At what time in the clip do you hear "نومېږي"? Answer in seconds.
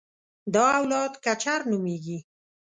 1.71-2.17